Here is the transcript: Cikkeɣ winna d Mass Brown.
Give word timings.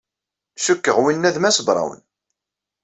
Cikkeɣ 0.63 0.97
winna 1.03 1.29
d 1.35 1.37
Mass 1.39 1.59
Brown. 1.67 1.99